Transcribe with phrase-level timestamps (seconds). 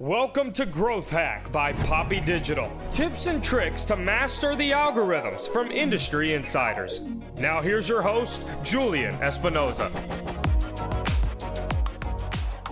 [0.00, 2.70] Welcome to Growth Hack by Poppy Digital.
[2.92, 7.00] Tips and tricks to master the algorithms from industry insiders.
[7.36, 9.90] Now, here's your host, Julian Espinoza.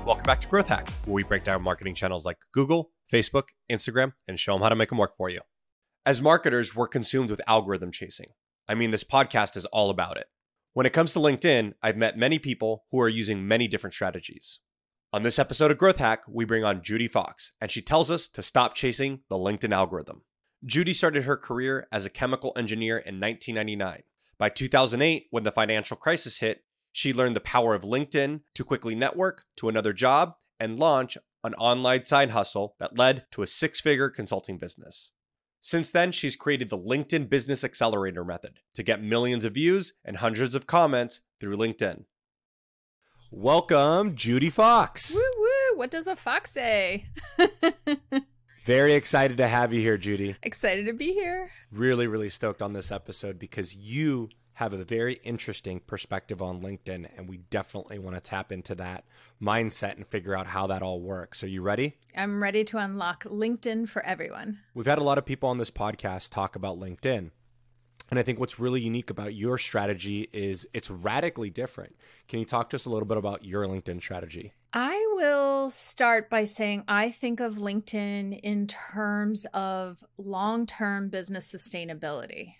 [0.06, 4.12] Welcome back to Growth Hack, where we break down marketing channels like Google, Facebook, Instagram,
[4.28, 5.40] and show them how to make them work for you.
[6.06, 8.28] As marketers, we're consumed with algorithm chasing.
[8.68, 10.26] I mean, this podcast is all about it.
[10.74, 14.60] When it comes to LinkedIn, I've met many people who are using many different strategies.
[15.16, 18.28] On this episode of Growth Hack, we bring on Judy Fox, and she tells us
[18.28, 20.20] to stop chasing the LinkedIn algorithm.
[20.62, 24.02] Judy started her career as a chemical engineer in 1999.
[24.36, 28.94] By 2008, when the financial crisis hit, she learned the power of LinkedIn to quickly
[28.94, 33.80] network to another job and launch an online side hustle that led to a six
[33.80, 35.12] figure consulting business.
[35.62, 40.18] Since then, she's created the LinkedIn Business Accelerator method to get millions of views and
[40.18, 42.04] hundreds of comments through LinkedIn.
[43.38, 45.14] Welcome, Judy Fox.
[45.14, 45.76] Woo woo!
[45.76, 47.04] What does a fox say?
[48.64, 50.36] Very excited to have you here, Judy.
[50.42, 51.50] Excited to be here.
[51.70, 57.10] Really, really stoked on this episode because you have a very interesting perspective on LinkedIn,
[57.14, 59.04] and we definitely want to tap into that
[59.40, 61.44] mindset and figure out how that all works.
[61.44, 61.98] Are you ready?
[62.16, 64.60] I'm ready to unlock LinkedIn for everyone.
[64.72, 67.32] We've had a lot of people on this podcast talk about LinkedIn.
[68.10, 71.96] And I think what's really unique about your strategy is it's radically different.
[72.28, 74.52] Can you talk to us a little bit about your LinkedIn strategy?
[74.72, 81.52] I will start by saying I think of LinkedIn in terms of long term business
[81.52, 82.54] sustainability.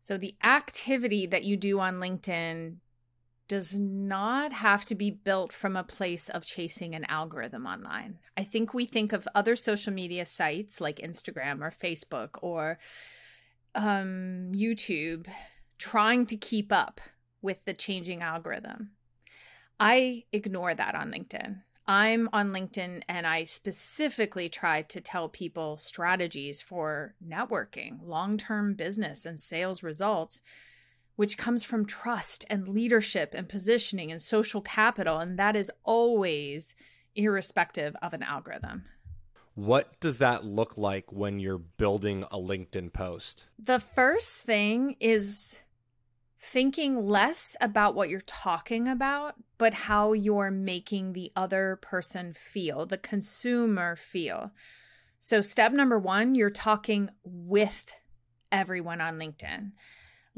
[0.00, 2.76] So the activity that you do on LinkedIn
[3.48, 8.18] does not have to be built from a place of chasing an algorithm online.
[8.36, 12.78] I think we think of other social media sites like Instagram or Facebook or
[13.74, 15.26] um, YouTube
[15.78, 17.00] trying to keep up
[17.42, 18.90] with the changing algorithm.
[19.78, 21.62] I ignore that on LinkedIn.
[21.86, 28.74] I'm on LinkedIn and I specifically try to tell people strategies for networking, long term
[28.74, 30.40] business, and sales results,
[31.16, 35.18] which comes from trust and leadership and positioning and social capital.
[35.18, 36.76] And that is always
[37.16, 38.84] irrespective of an algorithm.
[39.60, 43.44] What does that look like when you're building a LinkedIn post?
[43.58, 45.58] The first thing is
[46.40, 52.86] thinking less about what you're talking about, but how you're making the other person feel,
[52.86, 54.52] the consumer feel.
[55.18, 57.92] So, step number one, you're talking with
[58.50, 59.72] everyone on LinkedIn.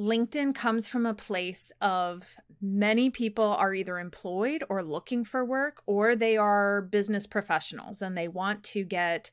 [0.03, 5.81] LinkedIn comes from a place of many people are either employed or looking for work,
[5.87, 9.31] or they are business professionals and they want to get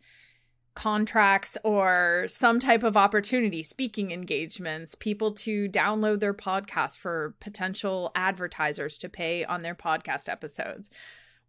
[0.75, 8.11] contracts or some type of opportunity, speaking engagements, people to download their podcast for potential
[8.13, 10.91] advertisers to pay on their podcast episodes.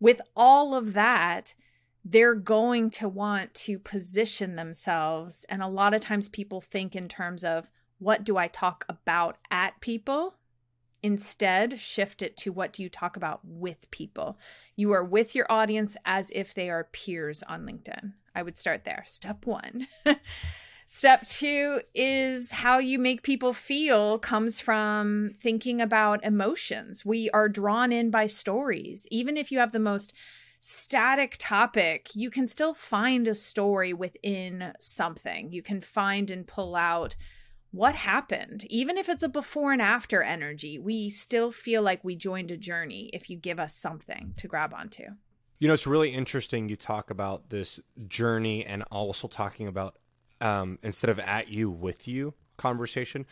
[0.00, 1.52] With all of that,
[2.02, 5.44] they're going to want to position themselves.
[5.50, 7.70] And a lot of times people think in terms of,
[8.00, 10.34] what do I talk about at people?
[11.02, 14.38] Instead, shift it to what do you talk about with people?
[14.74, 18.14] You are with your audience as if they are peers on LinkedIn.
[18.34, 19.04] I would start there.
[19.06, 19.86] Step one.
[20.86, 27.04] Step two is how you make people feel comes from thinking about emotions.
[27.04, 29.06] We are drawn in by stories.
[29.10, 30.12] Even if you have the most
[30.58, 35.52] static topic, you can still find a story within something.
[35.52, 37.14] You can find and pull out
[37.70, 38.66] what happened.
[38.68, 42.56] Even if it's a before and after energy, we still feel like we joined a
[42.56, 45.04] journey if you give us something to grab onto.
[45.58, 47.78] You know, it's really interesting you talk about this
[48.08, 49.98] journey and also talking about
[50.40, 53.26] um, instead of at you, with you conversation.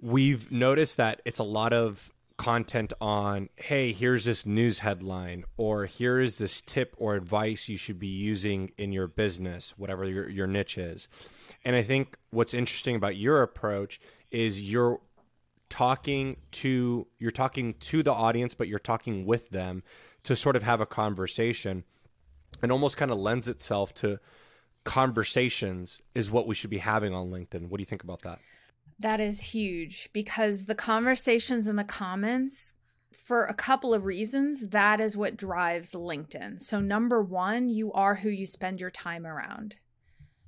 [0.00, 5.86] We've noticed that it's a lot of content on, hey, here's this news headline, or
[5.86, 10.28] here is this tip or advice you should be using in your business, whatever your,
[10.28, 11.08] your niche is.
[11.64, 14.00] And I think what's interesting about your approach
[14.30, 15.00] is you're
[15.70, 19.82] talking to you're talking to the audience, but you're talking with them
[20.24, 21.84] to sort of have a conversation
[22.62, 24.18] and almost kind of lends itself to
[24.84, 27.68] conversations is what we should be having on LinkedIn.
[27.68, 28.38] What do you think about that?
[28.98, 32.74] That is huge because the conversations in the comments,
[33.12, 36.60] for a couple of reasons, that is what drives LinkedIn.
[36.60, 39.76] So, number one, you are who you spend your time around.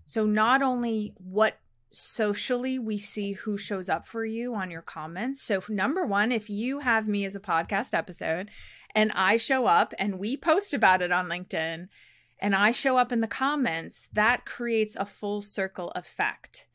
[0.06, 1.58] So, not only what
[1.90, 5.42] socially we see who shows up for you on your comments.
[5.42, 8.50] So, number one, if you have me as a podcast episode
[8.94, 11.88] and I show up and we post about it on LinkedIn
[12.38, 16.66] and I show up in the comments, that creates a full circle effect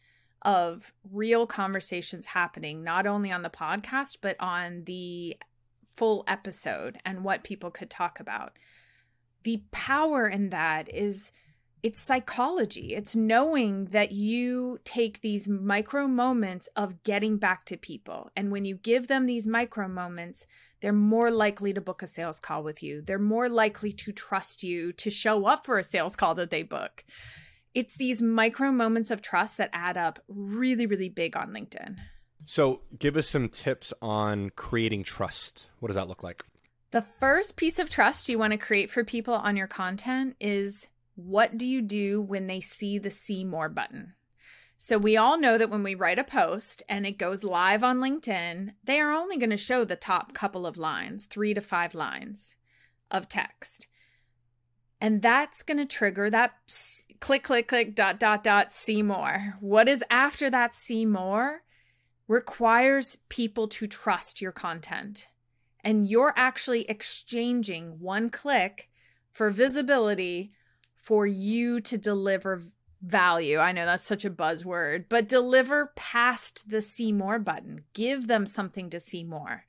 [0.44, 5.38] of real conversations happening, not only on the podcast, but on the
[5.94, 8.54] full episode and what people could talk about.
[9.44, 11.32] the power in that is
[11.84, 12.94] it's psychology.
[12.94, 18.30] It's knowing that you take these micro moments of getting back to people.
[18.36, 20.46] And when you give them these micro moments,
[20.82, 23.02] they're more likely to book a sales call with you.
[23.02, 26.62] They're more likely to trust you to show up for a sales call that they
[26.62, 27.04] book.
[27.74, 31.98] It's these micro moments of trust that add up really, really big on LinkedIn.
[32.46, 35.68] So, give us some tips on creating trust.
[35.80, 36.44] What does that look like?
[36.92, 40.88] The first piece of trust you want to create for people on your content is
[41.16, 44.14] what do you do when they see the see more button?
[44.78, 48.00] So we all know that when we write a post and it goes live on
[48.00, 51.94] LinkedIn, they are only going to show the top couple of lines, 3 to 5
[51.94, 52.56] lines
[53.12, 53.86] of text.
[55.00, 56.56] And that's going to trigger that
[57.22, 59.56] click click click dot dot dot see more.
[59.62, 61.62] What is after that see more
[62.28, 65.30] requires people to trust your content.
[65.84, 68.90] And you're actually exchanging one click
[69.32, 70.52] for visibility
[70.96, 72.62] for you to deliver
[73.02, 73.58] value.
[73.58, 77.86] I know that's such a buzzword, but deliver past the see more button.
[77.94, 79.66] Give them something to see more.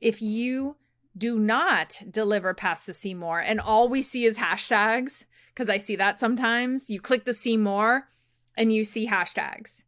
[0.00, 0.76] If you
[1.16, 5.76] do not deliver past the see more and all we see is hashtags, because I
[5.76, 8.08] see that sometimes, you click the see more
[8.56, 9.82] and you see hashtags.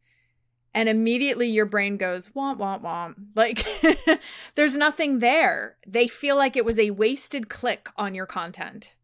[0.77, 3.15] And immediately your brain goes, womp, womp, womp.
[3.37, 3.65] Like,
[4.57, 5.77] there's nothing there.
[5.87, 8.95] They feel like it was a wasted click on your content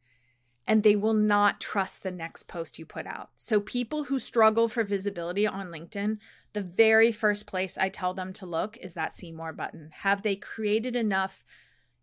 [0.66, 3.30] and they will not trust the next post you put out.
[3.34, 6.18] So, people who struggle for visibility on LinkedIn,
[6.52, 9.90] the very first place I tell them to look is that see more button.
[10.02, 11.44] Have they created enough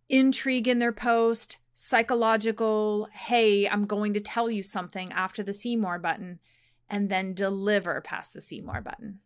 [0.10, 5.76] intrigue in their post, psychological, hey, I'm going to tell you something after the see
[5.76, 6.40] more button,
[6.90, 9.20] and then deliver past the see more button?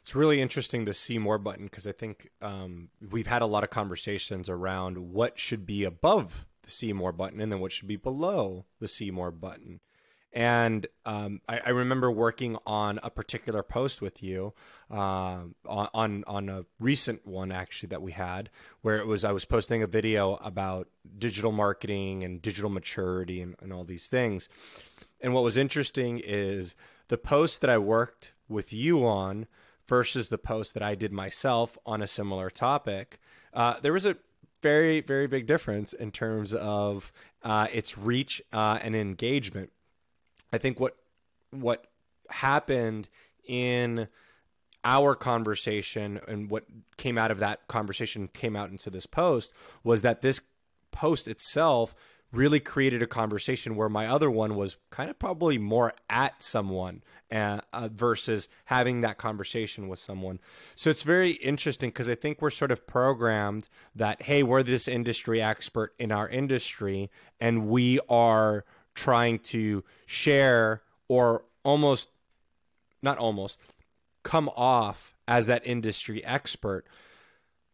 [0.00, 3.62] It's really interesting the see more button because I think um, we've had a lot
[3.62, 7.86] of conversations around what should be above the see more button and then what should
[7.86, 9.78] be below the see more button.
[10.32, 14.54] And um, I, I, remember working on a particular post with you
[14.88, 18.48] uh, on on a recent one actually that we had,
[18.80, 20.86] where it was I was posting a video about
[21.18, 24.48] digital marketing and digital maturity and, and all these things.
[25.20, 26.76] And what was interesting is
[27.08, 29.48] the post that I worked with you on
[29.88, 33.18] versus the post that I did myself on a similar topic.
[33.52, 34.16] Uh, there was a
[34.62, 37.12] very very big difference in terms of
[37.42, 39.72] uh, its reach uh, and engagement.
[40.52, 40.96] I think what
[41.50, 41.86] what
[42.30, 43.08] happened
[43.44, 44.08] in
[44.84, 46.64] our conversation and what
[46.96, 49.52] came out of that conversation came out into this post
[49.84, 50.40] was that this
[50.90, 51.94] post itself
[52.32, 57.02] really created a conversation where my other one was kind of probably more at someone
[57.32, 60.38] uh, uh, versus having that conversation with someone.
[60.76, 64.86] So it's very interesting because I think we're sort of programmed that, hey, we're this
[64.86, 67.10] industry expert in our industry
[67.40, 68.64] and we are
[69.00, 72.10] trying to share or almost,
[73.02, 73.58] not almost,
[74.22, 76.86] come off as that industry expert.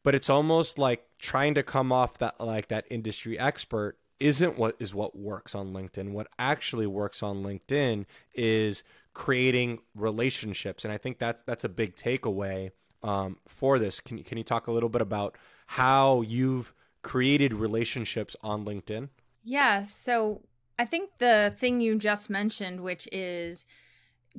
[0.05, 4.76] But it's almost like trying to come off that like that industry expert isn't what
[4.78, 6.12] is what works on LinkedIn.
[6.12, 11.96] What actually works on LinkedIn is creating relationships, and I think that's that's a big
[11.96, 12.70] takeaway
[13.02, 13.99] um, for this.
[13.99, 15.37] Can can you talk a little bit about
[15.67, 19.08] how you've created relationships on LinkedIn?
[19.43, 19.82] Yeah.
[19.82, 20.43] So
[20.78, 23.67] I think the thing you just mentioned, which is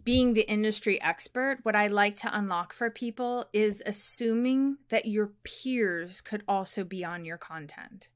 [0.04, 5.32] being the industry expert, what I like to unlock for people is assuming that your
[5.44, 8.08] peers could also be on your content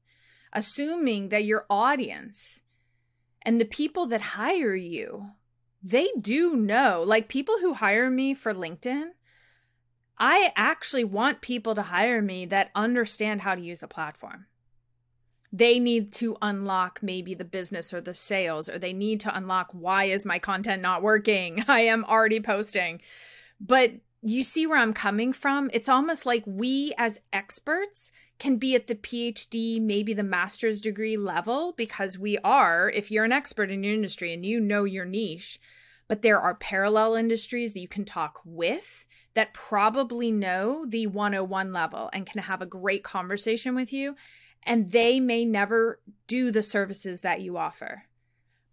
[0.52, 2.60] assuming that your audience
[3.42, 5.30] and the people that hire you,
[5.82, 7.02] they do know.
[7.04, 9.10] Like people who hire me for LinkedIn,
[10.18, 14.46] I actually want people to hire me that understand how to use the platform.
[15.52, 19.68] They need to unlock maybe the business or the sales, or they need to unlock
[19.72, 21.64] why is my content not working?
[21.68, 23.00] I am already posting.
[23.60, 23.92] But
[24.22, 25.68] you see where I'm coming from?
[25.72, 31.16] It's almost like we as experts can be at the PhD, maybe the master's degree
[31.16, 35.04] level, because we are, if you're an expert in your industry and you know your
[35.04, 35.60] niche,
[36.08, 41.72] but there are parallel industries that you can talk with that probably know the 101
[41.72, 44.14] level and can have a great conversation with you.
[44.64, 48.04] And they may never do the services that you offer,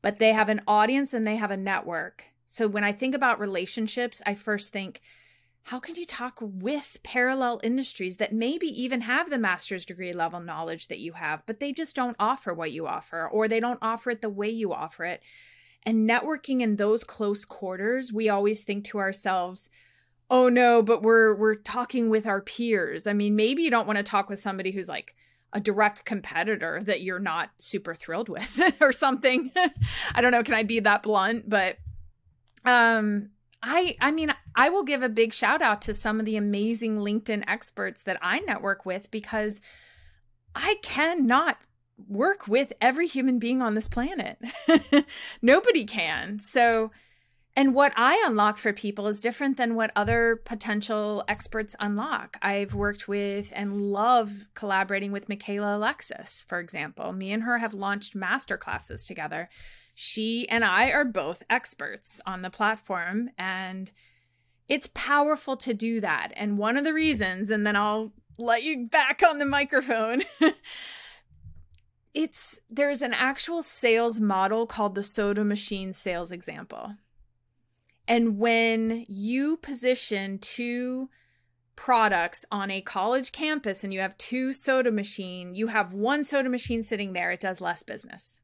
[0.01, 2.25] but they have an audience and they have a network.
[2.45, 5.01] So when I think about relationships, I first think,
[5.63, 10.39] how can you talk with parallel industries that maybe even have the master's degree level
[10.39, 13.79] knowledge that you have, but they just don't offer what you offer or they don't
[13.81, 15.21] offer it the way you offer it?
[15.83, 19.69] And networking in those close quarters, we always think to ourselves,
[20.29, 23.07] oh no, but we're we're talking with our peers.
[23.07, 25.15] I mean, maybe you don't want to talk with somebody who's like
[25.53, 29.51] a direct competitor that you're not super thrilled with or something.
[30.15, 31.49] I don't know, can I be that blunt?
[31.49, 31.77] But
[32.65, 36.37] um I I mean, I will give a big shout out to some of the
[36.37, 39.59] amazing LinkedIn experts that I network with because
[40.55, 41.57] I cannot
[42.07, 44.37] work with every human being on this planet.
[45.41, 46.39] Nobody can.
[46.39, 46.91] So
[47.59, 52.37] and what I unlock for people is different than what other potential experts unlock.
[52.41, 57.11] I've worked with and love collaborating with Michaela Alexis, for example.
[57.11, 59.49] Me and her have launched master classes together.
[59.93, 63.91] She and I are both experts on the platform, and
[64.69, 66.31] it's powerful to do that.
[66.37, 70.21] And one of the reasons, and then I'll let you back on the microphone.
[72.13, 76.93] it's there's an actual sales model called the soda machine sales example
[78.09, 81.09] and when you position two
[81.75, 86.49] products on a college campus and you have two soda machine, you have one soda
[86.49, 88.41] machine sitting there, it does less business.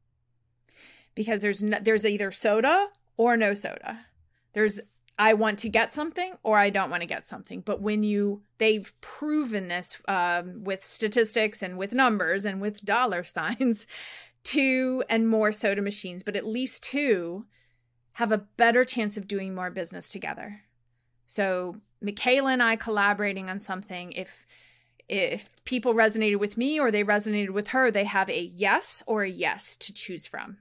[1.15, 4.05] Because there's no, there's either soda or no soda.
[4.53, 4.81] There's
[5.17, 7.62] I want to get something or I don't want to get something.
[7.62, 13.24] But when you, they've proven this um, with statistics and with numbers and with dollar
[13.25, 13.88] signs,
[14.43, 17.45] two and more soda machines, but at least two
[18.15, 20.62] have a better chance of doing more business together.
[21.25, 24.45] So Michaela and I collaborating on something, if
[25.07, 29.24] if people resonated with me or they resonated with her, they have a yes or
[29.24, 30.57] a yes to choose from.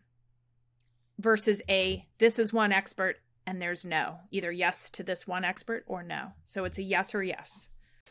[1.18, 4.18] Versus a this is one expert and there's no.
[4.32, 6.32] Either yes to this one expert or no.
[6.42, 7.68] So it's a yes or yes.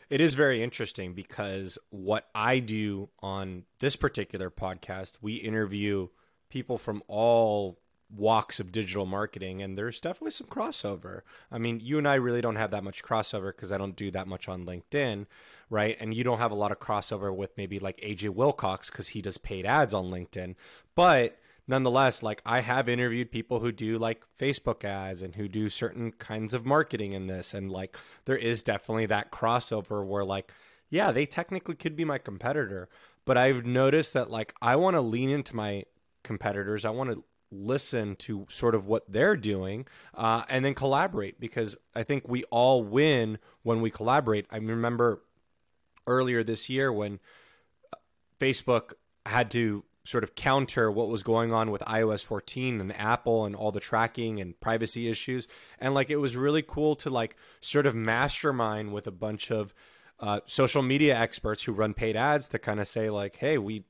[0.08, 6.08] It is very interesting because what I do on this particular podcast, we interview
[6.48, 7.80] people from all
[8.16, 11.22] walks of digital marketing and there's definitely some crossover.
[11.50, 14.10] I mean, you and I really don't have that much crossover because I don't do
[14.12, 15.26] that much on LinkedIn,
[15.70, 15.96] right?
[16.00, 19.22] And you don't have a lot of crossover with maybe like AJ Wilcox because he
[19.22, 20.54] does paid ads on LinkedIn.
[20.94, 25.68] But nonetheless, like I have interviewed people who do like Facebook ads and who do
[25.68, 27.54] certain kinds of marketing in this.
[27.54, 30.52] And like there is definitely that crossover where like,
[30.90, 32.88] yeah, they technically could be my competitor.
[33.24, 35.84] But I've noticed that like I want to lean into my
[36.22, 36.84] competitors.
[36.84, 41.76] I want to listen to sort of what they're doing uh, and then collaborate because
[41.94, 44.46] I think we all win when we collaborate.
[44.50, 45.22] I remember
[46.06, 47.20] earlier this year when
[47.92, 47.96] uh,
[48.40, 48.94] Facebook
[49.26, 53.56] had to sort of counter what was going on with iOS 14 and Apple and
[53.56, 55.48] all the tracking and privacy issues.
[55.80, 59.72] And like it was really cool to like sort of mastermind with a bunch of
[60.20, 63.84] uh, social media experts who run paid ads to kind of say like, hey, we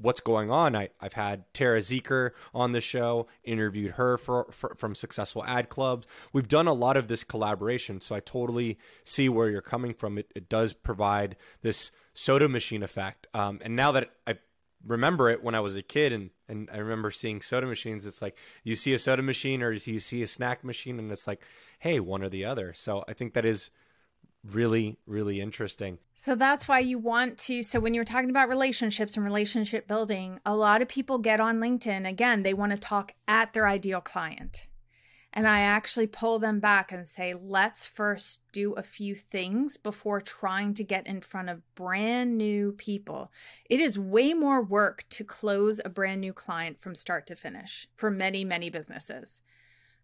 [0.00, 0.76] what's going on.
[0.76, 5.68] I, I've had Tara Zirker on the show, interviewed her for, for, from Successful Ad
[5.68, 6.06] Clubs.
[6.32, 10.18] We've done a lot of this collaboration, so I totally see where you're coming from.
[10.18, 13.26] It, it does provide this soda machine effect.
[13.34, 14.38] Um, and now that I
[14.86, 18.22] remember it when I was a kid and, and I remember seeing soda machines, it's
[18.22, 21.42] like you see a soda machine or you see a snack machine, and it's like,
[21.80, 22.72] hey, one or the other.
[22.72, 23.70] So I think that is
[24.44, 25.98] really really interesting.
[26.14, 30.40] So that's why you want to so when you're talking about relationships and relationship building
[30.44, 34.00] a lot of people get on linkedin again they want to talk at their ideal
[34.00, 34.68] client.
[35.32, 40.20] And i actually pull them back and say let's first do a few things before
[40.20, 43.30] trying to get in front of brand new people.
[43.68, 47.88] It is way more work to close a brand new client from start to finish
[47.94, 49.42] for many many businesses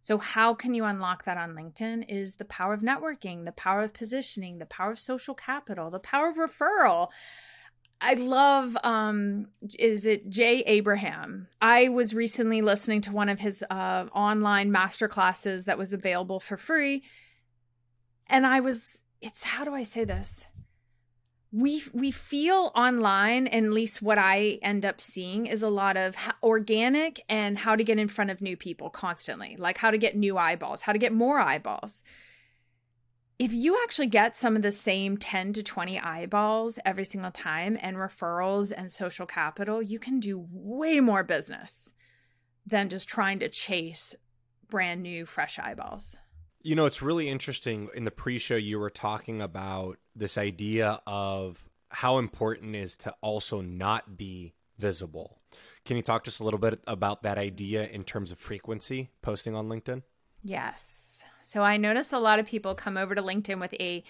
[0.05, 2.05] so, how can you unlock that on LinkedIn?
[2.11, 5.99] Is the power of networking, the power of positioning, the power of social capital, the
[5.99, 7.09] power of referral.
[8.03, 9.47] I love um
[9.79, 11.49] is it Jay Abraham?
[11.63, 16.39] I was recently listening to one of his uh online master classes that was available
[16.39, 17.03] for free
[18.27, 20.47] and I was it's how do I say this?
[21.55, 25.97] We we feel online and at least what i end up seeing is a lot
[25.97, 29.97] of organic and how to get in front of new people constantly like how to
[29.99, 32.03] get new eyeballs how to get more eyeballs
[33.39, 37.79] if you actually get some of the same 10 to 20 eyeballs every single time
[37.81, 41.93] and referrals and social capital you can do way more business
[42.67, 44.17] than just trying to chase
[44.69, 46.17] brand new fresh eyeballs
[46.67, 47.91] you know, it's really interesting.
[47.95, 53.15] In the pre show, you were talking about this idea of how important is to
[53.21, 55.39] also not be visible.
[55.85, 59.55] Can you talk just a little bit about that idea in terms of frequency posting
[59.55, 60.03] on LinkedIn?
[60.43, 61.25] Yes.
[61.43, 64.03] So I notice a lot of people come over to LinkedIn with a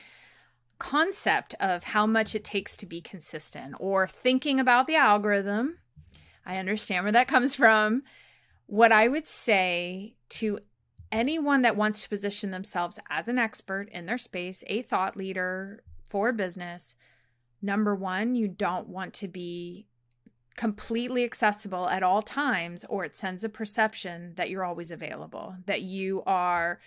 [0.78, 5.78] concept of how much it takes to be consistent or thinking about the algorithm.
[6.46, 8.02] I understand where that comes from.
[8.66, 10.58] What I would say to
[11.12, 15.82] anyone that wants to position themselves as an expert in their space, a thought leader
[16.14, 16.94] for business,
[17.64, 19.87] Number one, you don't want to be
[20.54, 25.80] completely accessible at all times, or it sends a perception that you're always available, that
[25.80, 26.78] you are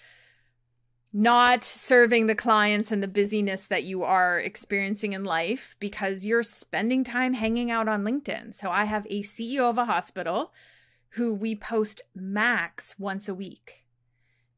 [1.11, 6.43] not serving the clients and the busyness that you are experiencing in life because you're
[6.43, 8.53] spending time hanging out on LinkedIn.
[8.53, 10.53] So I have a CEO of a hospital
[11.13, 13.86] who we post max once a week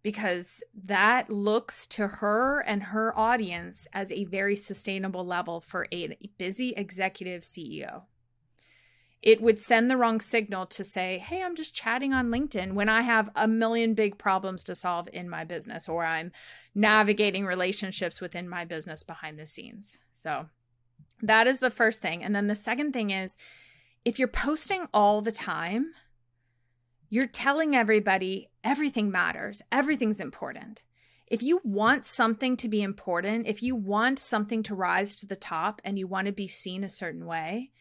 [0.02, 6.18] because that looks to her and her audience as a very sustainable level for a
[6.38, 8.04] busy executive CEO
[9.22, 12.90] it would send the wrong signal to say, Hey, I'm just chatting on LinkedIn when
[12.90, 16.32] I have a million big problems to solve in my business or I'm
[16.74, 20.00] navigating relationships within my business behind the scenes.
[20.14, 20.48] So
[21.22, 22.24] that is the first thing.
[22.24, 23.36] And then the second thing is
[24.06, 25.92] if you're posting all the time,
[27.10, 30.84] you're telling everybody everything matters, everything's important.
[31.28, 35.36] If you want something to be important, if you want something to rise to the
[35.36, 37.72] top and you want to be seen a certain way,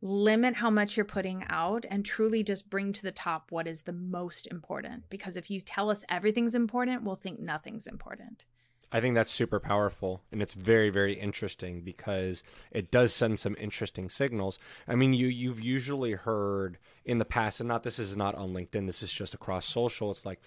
[0.00, 3.82] limit how much you're putting out and truly just bring to the top what is
[3.82, 5.04] the most important.
[5.08, 8.44] Because if you tell us everything's important, we'll think nothing's important.
[8.92, 13.56] I think that's super powerful and it's very very interesting because it does send some
[13.58, 14.58] interesting signals.
[14.86, 18.52] I mean you you've usually heard in the past and not this is not on
[18.52, 20.40] LinkedIn this is just across social it's like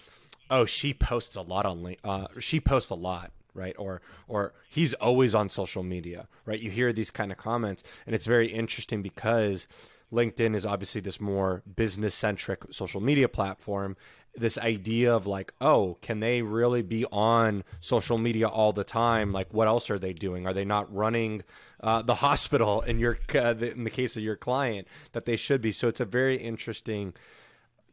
[0.50, 3.74] oh she posts a lot on uh she posts a lot right?
[3.78, 6.60] Or or he's always on social media right?
[6.60, 9.66] You hear these kind of comments and it's very interesting because
[10.12, 13.96] linkedin is obviously this more business centric social media platform.
[14.36, 19.32] This idea of like oh can they really be on social media all the time?
[19.32, 20.46] Like what else are they doing?
[20.46, 21.42] Are they not running
[21.82, 25.60] uh, the hospital in your uh, in the case of your client that they should
[25.60, 27.14] be so it's a very interesting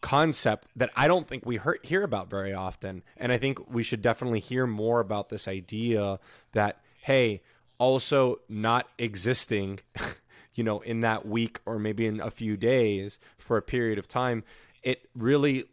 [0.02, 3.04] concept that I don't think we hear, hear about very often.
[3.18, 6.20] And I think we should definitely hear more about this idea
[6.54, 7.42] that, hey,
[7.78, 9.80] also not existing,
[10.54, 14.08] you know, in that week or maybe in a few days for a period of
[14.08, 14.44] time,
[14.84, 15.66] it really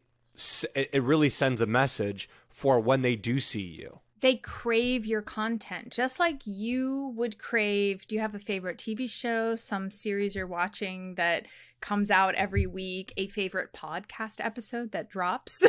[0.74, 5.90] it really sends a message for when they do see you they crave your content
[5.90, 10.46] just like you would crave do you have a favorite tv show some series you're
[10.46, 11.44] watching that
[11.84, 15.62] comes out every week a favorite podcast episode that drops?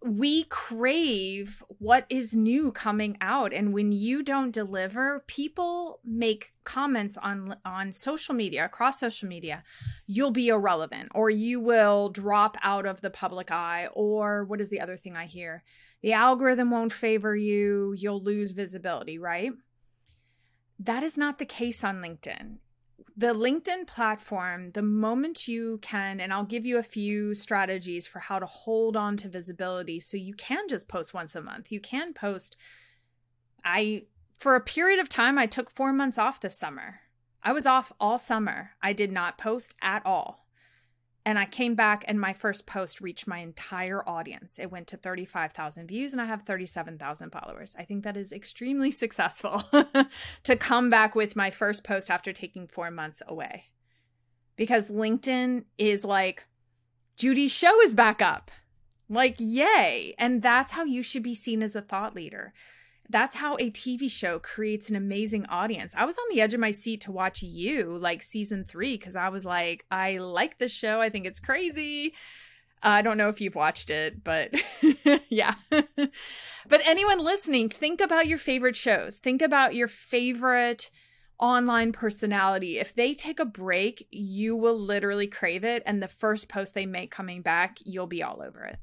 [0.00, 7.18] We crave what is new coming out and when you don't deliver people make comments
[7.18, 9.64] on on social media across social media
[10.06, 14.70] you'll be irrelevant or you will drop out of the public eye or what is
[14.70, 15.64] the other thing i hear
[16.02, 19.52] the algorithm won't favor you, you'll lose visibility, right?
[20.78, 22.58] That is not the case on LinkedIn.
[23.16, 28.20] The LinkedIn platform, the moment you can, and I'll give you a few strategies for
[28.20, 31.72] how to hold on to visibility so you can just post once a month.
[31.72, 32.56] You can post.
[33.64, 34.04] I,
[34.38, 37.00] for a period of time, I took four months off this summer.
[37.42, 38.70] I was off all summer.
[38.80, 40.47] I did not post at all.
[41.28, 44.58] And I came back and my first post reached my entire audience.
[44.58, 47.76] It went to 35,000 views and I have 37,000 followers.
[47.78, 49.62] I think that is extremely successful
[50.44, 53.64] to come back with my first post after taking four months away.
[54.56, 56.46] Because LinkedIn is like,
[57.18, 58.50] Judy's show is back up.
[59.10, 60.14] Like, yay.
[60.18, 62.54] And that's how you should be seen as a thought leader
[63.10, 65.94] that's how a TV show creates an amazing audience.
[65.96, 69.16] I was on the edge of my seat to watch you like season three because
[69.16, 71.00] I was like, I like this show.
[71.00, 72.14] I think it's crazy.
[72.82, 74.54] I don't know if you've watched it, but
[75.30, 75.54] yeah.
[75.70, 79.16] but anyone listening, think about your favorite shows.
[79.16, 80.90] Think about your favorite
[81.40, 82.78] online personality.
[82.78, 85.82] If they take a break, you will literally crave it.
[85.86, 88.78] And the first post they make coming back, you'll be all over it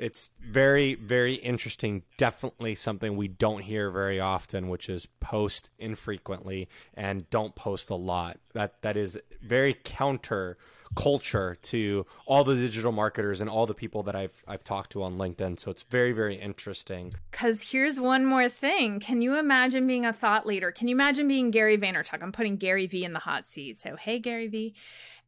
[0.00, 2.02] it's very very interesting.
[2.16, 7.94] Definitely something we don't hear very often which is post infrequently and don't post a
[7.94, 8.38] lot.
[8.54, 10.56] That that is very counter
[10.96, 15.02] culture to all the digital marketers and all the people that I've I've talked to
[15.02, 15.60] on LinkedIn.
[15.60, 17.12] So it's very very interesting.
[17.30, 19.00] Cuz here's one more thing.
[19.00, 20.72] Can you imagine being a thought leader?
[20.72, 22.22] Can you imagine being Gary Vaynerchuk?
[22.22, 23.78] I'm putting Gary V in the hot seat.
[23.78, 24.74] So hey Gary V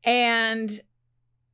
[0.04, 0.80] and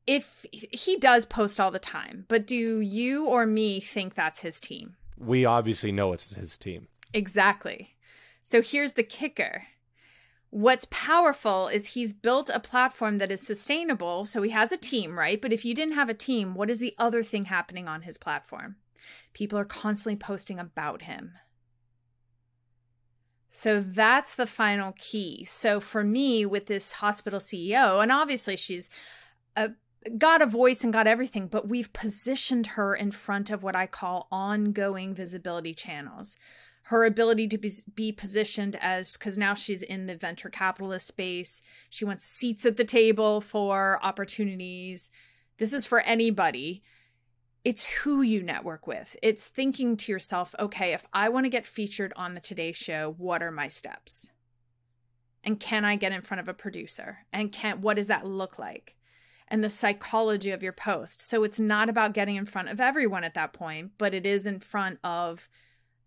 [0.09, 4.59] if he does post all the time, but do you or me think that's his
[4.59, 4.97] team?
[5.19, 6.89] We obviously know it's his team.
[7.13, 7.95] Exactly.
[8.43, 9.65] So here's the kicker.
[10.49, 14.25] What's powerful is he's built a platform that is sustainable.
[14.25, 15.39] So he has a team, right?
[15.39, 18.17] But if you didn't have a team, what is the other thing happening on his
[18.17, 18.77] platform?
[19.35, 21.35] People are constantly posting about him.
[23.51, 25.45] So that's the final key.
[25.45, 28.89] So for me, with this hospital CEO, and obviously she's
[29.55, 29.73] a
[30.17, 33.87] got a voice and got everything, but we've positioned her in front of what I
[33.87, 36.37] call ongoing visibility channels.
[36.85, 41.61] her ability to be, be positioned as because now she's in the venture capitalist space.
[41.91, 45.11] She wants seats at the table for opportunities.
[45.59, 46.83] This is for anybody.
[47.63, 49.17] It's who you network with.
[49.23, 53.15] It's thinking to yourself okay if i want to get featured on the today show
[53.19, 54.31] what are my steps?
[55.45, 57.27] And can i get in front of a producer?
[57.33, 58.95] And can what does that look like
[59.49, 63.25] and the psychology of your post so it's not about getting in front of everyone
[63.25, 65.49] at that point but it is in front of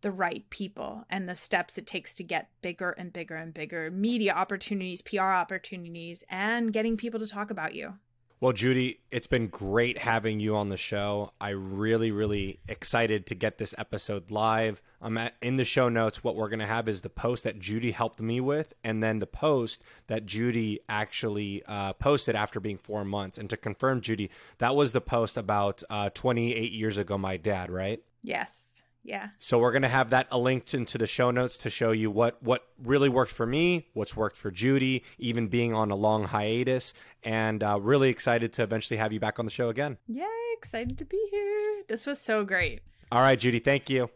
[0.01, 3.89] the right people and the steps it takes to get bigger and bigger and bigger
[3.91, 7.93] media opportunities, PR opportunities, and getting people to talk about you.
[8.41, 11.31] Well, Judy, it's been great having you on the show.
[11.39, 14.81] I really, really excited to get this episode live.
[14.99, 16.23] I'm at, in the show notes.
[16.23, 19.19] What we're going to have is the post that Judy helped me with, and then
[19.19, 23.37] the post that Judy actually uh, posted after being four months.
[23.37, 27.69] And to confirm, Judy, that was the post about uh, 28 years ago, my dad,
[27.69, 28.01] right?
[28.23, 28.70] Yes.
[29.03, 29.29] Yeah.
[29.39, 32.41] So we're going to have that linked into the show notes to show you what
[32.41, 36.93] what really worked for me, what's worked for Judy, even being on a long hiatus,
[37.23, 39.97] and uh, really excited to eventually have you back on the show again.
[40.07, 40.25] Yay!
[40.57, 41.83] Excited to be here.
[41.87, 42.81] This was so great.
[43.11, 43.59] All right, Judy.
[43.59, 44.09] Thank you.